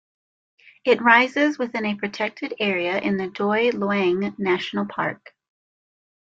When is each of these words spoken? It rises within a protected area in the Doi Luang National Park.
It 0.83 0.99
rises 0.99 1.59
within 1.59 1.85
a 1.85 1.93
protected 1.95 2.55
area 2.59 2.97
in 2.99 3.17
the 3.17 3.27
Doi 3.27 3.69
Luang 3.69 4.33
National 4.39 4.87
Park. 4.87 5.23